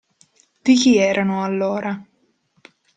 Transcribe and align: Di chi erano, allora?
Di 0.63 0.73
chi 0.73 0.97
erano, 0.97 1.43
allora? 1.43 2.03